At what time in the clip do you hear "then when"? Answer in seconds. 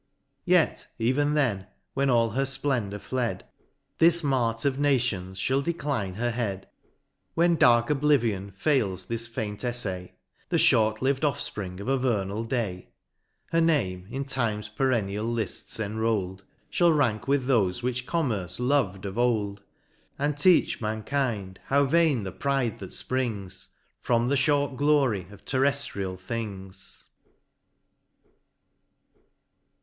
1.35-2.09